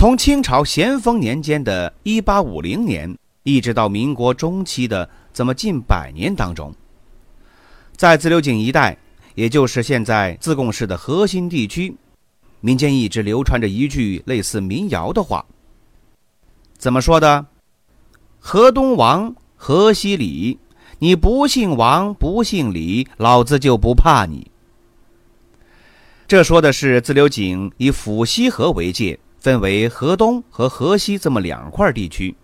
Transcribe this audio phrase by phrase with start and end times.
[0.00, 6.74] 从清朝咸丰年间的一八五零年，一直到民国中期的这么近百年当中，
[7.98, 8.96] 在自流井一带，
[9.34, 11.94] 也就是现在自贡市的核心地区，
[12.60, 15.44] 民间一直流传着一句类似民谣的话。
[16.78, 17.44] 怎么说的？
[18.38, 20.58] 河东王，河西李，
[20.98, 24.50] 你不姓王，不姓李，老子就不怕你。
[26.26, 29.20] 这说的是自流井以府西河为界。
[29.40, 32.34] 分为河东和河西这么两块地区，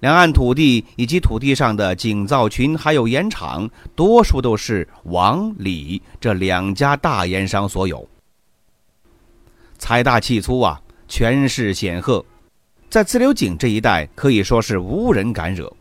[0.00, 8.06] 两岸土地以及土地上的井灶群还有盐场，多数都是王李这两家大盐商所有。
[9.78, 12.24] 财大气粗啊，权势显赫，
[12.90, 15.72] 在自流井这一带可以说是无人敢惹。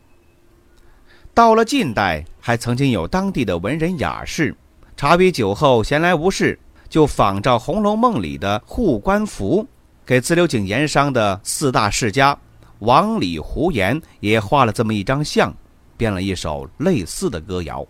[1.34, 4.56] 到了近代，还曾经有当地的文人雅士，
[4.96, 9.68] 茶余酒后闲来无事，就仿照《红楼梦》里的护官符。
[10.06, 12.38] 给自流井盐商的四大世家
[12.80, 15.54] 王李胡盐也画了这么一张像，
[15.96, 17.86] 编了一首类似的歌谣。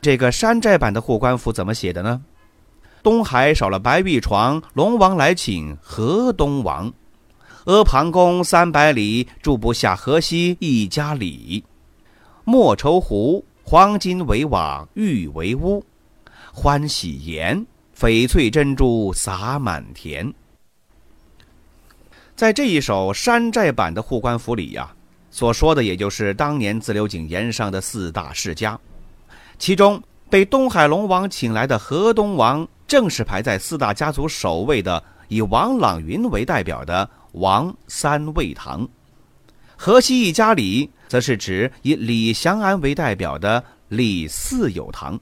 [0.00, 2.20] 这个山寨版的护官符怎么写的呢？
[3.04, 6.92] 东海少了白玉床，龙王来请河东王。
[7.66, 11.64] 阿房宫三百里，住不下河西一家里。
[12.44, 15.84] 莫愁湖，黄金为瓦，玉为屋。
[16.52, 17.64] 欢喜盐，
[17.96, 20.32] 翡翠珍珠洒满田。
[22.36, 24.92] 在这一首山寨版的护官符里呀，
[25.30, 28.78] 所说的也就是当年自流井沿上的四大世家，
[29.58, 38.86] 其中被东海龙王请来的河东王，正是排在四大家族首位的，以王朗云为代表的王三味堂；
[39.74, 45.18] 河西一家里，则是指以李祥安为代表的李四有堂；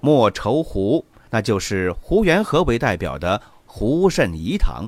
[0.00, 4.86] 莫愁湖，那就是胡元和为代表的胡慎仪堂。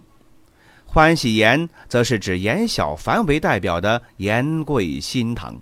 [0.93, 5.57] 欢喜颜则是指颜小凡为代表的颜贵新堂。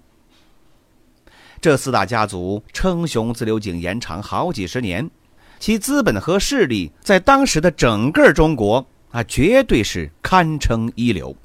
[1.60, 5.10] 这四大家族称雄自流井延长好几十年，
[5.58, 11.36] 其资本和势力在当时的整个中国啊，绝对是堪称一流。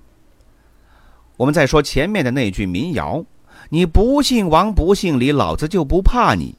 [1.35, 3.25] 我们再说前面的那句民谣
[3.67, 6.55] ：“你不姓王，不姓李，老子就不怕你。”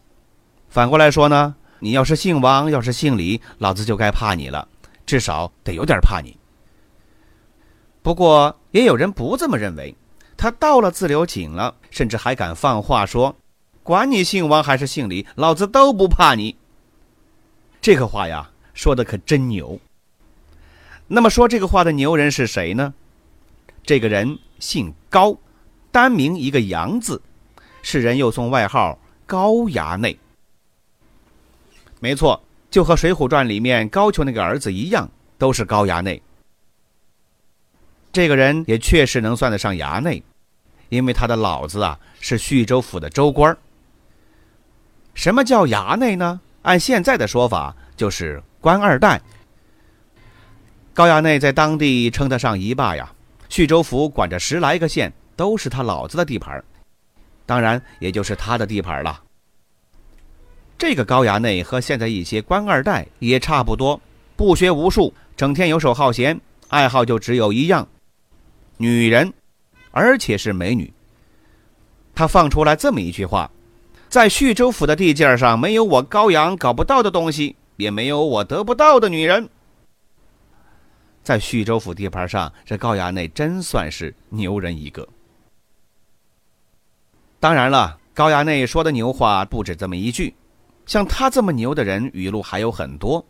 [0.69, 4.69] 反过来说呢，你要是姓王，要是姓李，老子就该怕你了，
[5.07, 6.37] 至少得有点怕你。
[8.05, 9.97] 不过，也有人不这么认为。
[10.37, 13.35] 他到了自流井了，甚至还敢放话说
[13.83, 16.55] ：“管你姓王还是姓李，老子都不怕你。”
[17.81, 19.81] 这个话呀，说的可真牛。
[21.07, 22.93] 那么说这个话的牛人是谁呢？
[23.83, 25.35] 这个人姓高，
[25.91, 27.23] 单名一个杨字，
[27.81, 30.19] 世人又送外号高衙内。
[32.01, 32.39] 没错，
[32.71, 36.21] 就和《水浒传》里面高俅那个儿子一样，都是高衙内。
[38.15, 40.23] 这个人也确实能算得上衙内，
[40.89, 43.57] 因为他的老子啊是徐州府的州官。
[45.15, 46.41] 什么叫衙内呢？
[46.63, 49.21] 按现在的说法，就是官二代。
[50.93, 53.13] 高衙内在当地称得上一霸呀，
[53.49, 56.63] 徐州府管着十来个县，都是他老子的地盘
[57.45, 59.21] 当然也就是他的地盘了。
[60.79, 64.01] 这个高衙内和现在一些官二代也差不多，
[64.37, 67.85] 不学无术，整天游手好闲，爱好就只有一样。
[68.77, 69.33] 女人，
[69.91, 70.93] 而且是美女。
[72.15, 73.51] 他放出来这么一句话
[74.09, 79.49] ：“在徐州府的地界上，没有我高阳搞不到的东西，也没有我得不到的女人。”
[81.23, 85.09] 在徐州府地盘上，这高衙内真算是牛人一个。
[87.41, 90.35] 当然了，高衙内说的牛话不止这么一句，
[90.87, 93.25] 像他这么牛的人，语录还有很多。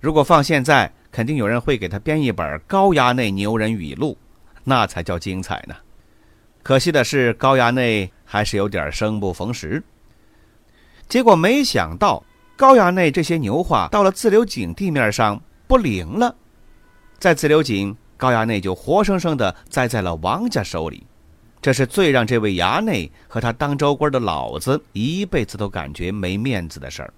[0.00, 4.16] 如果放现在，肯定有人会给他编一本《高衙内牛人语录》。
[4.64, 5.74] 那才叫精彩呢！
[6.62, 9.82] 可惜的是，高衙内还是有点生不逢时。
[11.08, 12.22] 结果没想到，
[12.56, 16.34] 高衙内这些牛话到了自流井地面上不灵了，
[17.18, 21.04] 在自流井，高衙内就活生生的栽在了王家手里。
[21.60, 27.12] 这是最让这位衙内和他当州官的老子一辈子都感觉没面子的事儿。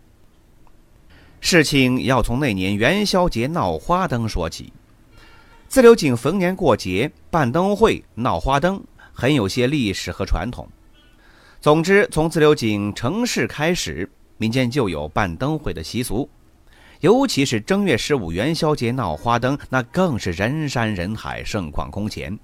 [1.41, 4.73] 事情要从那年元宵节闹花灯说起。
[5.75, 8.81] 自流井逢年过节办灯会、闹花灯，
[9.13, 10.69] 很有些历史和传统。
[11.61, 16.31] 总之，从自流井城市开始，民间就有办灯会的习俗。
[17.01, 22.39] 尤其是正月十五元宵节闹花灯，那更是人山人海，盛况空前。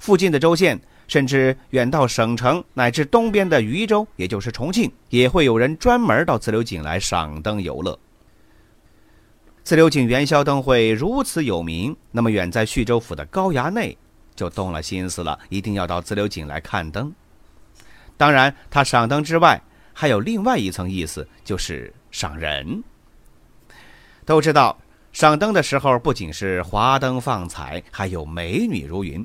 [0.00, 0.76] 附近的州县，
[1.06, 7.96] 甚至远到省城乃至东边的渝州，也就是重庆，也会有人专门到自流井来赏灯游乐。
[9.64, 13.96] 自流井元宵灯会如此有名，那么远在叙州府的高衙内
[14.34, 17.12] 就动了心思了，一定要到自流井来看灯。
[18.16, 19.62] 当然，他赏灯之外，
[19.92, 22.82] 还有另外一层意思，就是赏人。
[24.24, 24.76] 都知道，
[25.12, 29.24] 赏灯的时候不仅是华灯放彩，还有美女如云。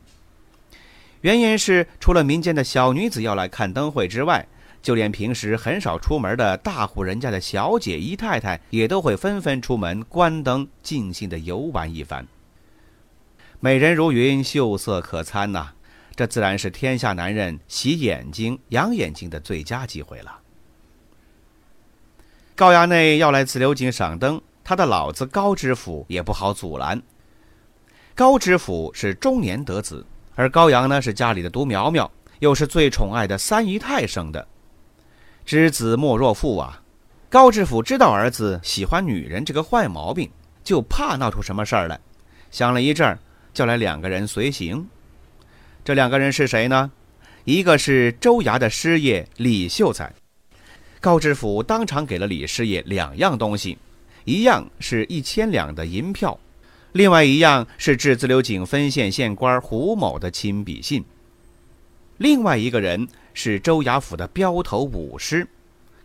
[1.22, 4.48] 原因是，除了民间的小女子要来看灯会之外，
[4.88, 12.26] 就连平时很少出门的大户人家的小姐姨太太，也都会纷纷出门关灯，尽兴的游玩一番。
[13.60, 15.72] 美人如云，秀色可餐呐，
[16.16, 20.40] 这自然是天下男人洗眼睛、养眼睛的最佳机会了。
[22.56, 27.04] 高衙内要来自流井赏灯，他的老子高知府也不好阻拦。
[28.16, 30.06] 高知府是中年得子。
[30.36, 34.48] 而高阳呢，是家里的独苗苗，又是最宠爱的三姨太生的。
[35.48, 36.82] 知子莫若父啊！
[37.30, 40.30] 高知府知道儿子喜欢女人这个坏毛病，
[40.62, 41.98] 就怕闹出什么事儿来。
[42.52, 43.18] 想了一阵儿，
[43.54, 44.86] 叫来两个人随行。
[45.86, 46.92] 这两个人是谁呢？
[47.46, 50.14] 一个是州衙的师爷李秀才。
[51.00, 53.78] 高知府当场给了李师爷两样东西，
[54.26, 56.38] 一样是一千两的银票。
[56.92, 61.06] 另外一样是至自流井分县县官胡某的亲笔信。
[62.18, 65.48] 另外一个人是州衙府的镖头武师，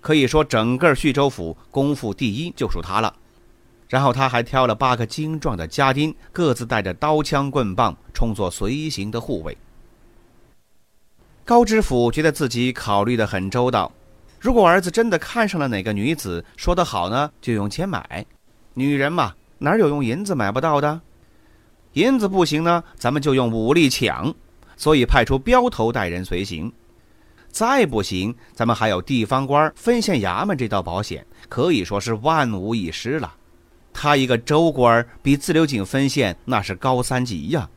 [0.01, 3.15] 可以说整个叙州府功夫第一就属他了。
[3.89, 9.57] 然后他还挑了八个精壮的家丁，各自带着刀枪棍棒，充作随行的护卫。
[11.45, 13.93] 高知府觉得自己考虑的很周到，
[14.41, 18.25] 如果儿子真的看上了哪个女子，说得好呢，就用钱买。
[18.75, 19.35] 女人嘛。
[19.59, 21.03] 哪有用银子买不到的？
[21.93, 24.35] 银子不行呢，咱们就用武力抢。
[24.83, 26.73] 所以派出镖头带人随行。
[27.53, 33.33] 再不行，咱们还有地方官、分县衙门这道保险，可以说是万无一失了。
[33.93, 37.71] 他一个州官，比自流井分县那是高三级呀。